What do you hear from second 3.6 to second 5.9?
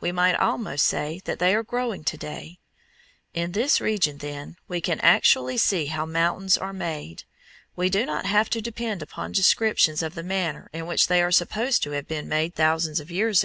region, then, we can actually see